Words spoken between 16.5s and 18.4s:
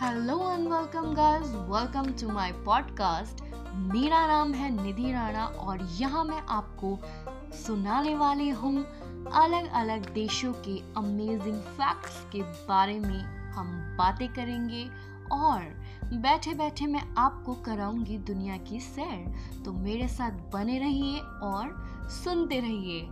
बैठे मैं आपको कराऊँगी